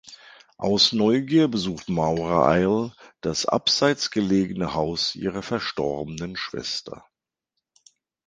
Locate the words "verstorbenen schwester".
5.43-7.05